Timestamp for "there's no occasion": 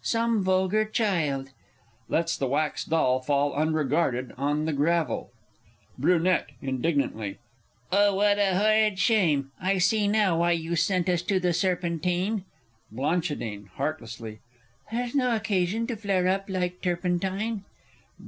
14.91-15.85